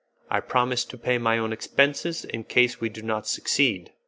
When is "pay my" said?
0.97-1.37